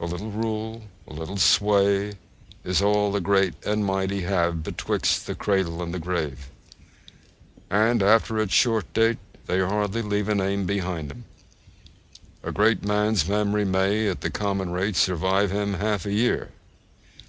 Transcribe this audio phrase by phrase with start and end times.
[0.00, 2.14] A little rule, a little sway,
[2.64, 6.50] Is all the great and mighty have Betwixt the cradle and the grave
[7.70, 11.24] and, after its short date, they hardly leave a name behind them.
[12.42, 16.48] 'A great man's memory may, at the common rate, survive him half a year.'